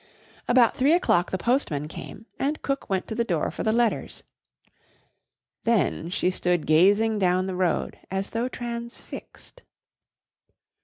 About 0.47 0.75
three 0.75 0.93
o'clock 0.93 1.29
the 1.29 1.37
postman 1.37 1.87
came 1.87 2.25
and 2.39 2.63
cook 2.63 2.89
went 2.89 3.05
to 3.07 3.13
the 3.13 3.23
door 3.23 3.51
for 3.51 3.61
the 3.61 3.71
letters. 3.71 4.23
Then 5.63 6.09
she 6.09 6.31
stood 6.31 6.65
gazing 6.65 7.19
down 7.19 7.45
the 7.45 7.53
road 7.53 7.99
as 8.09 8.31
though 8.31 8.47
transfixed. 8.47 9.61